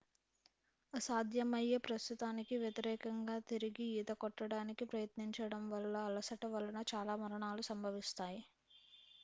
[0.93, 8.41] అసాధ్యమయ్యే ప్రస్తుతానికి వ్యతిరేకంగా తిరిగి ఈత కొట్టడానికి ప్రయత్నించడం వల్ల అలసట వలన చాలా మరణాలు సంభవిస్తాయి